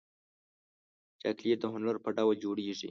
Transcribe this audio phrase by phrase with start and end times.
[1.21, 2.75] چاکلېټ د هنر په ډول جوړېږي.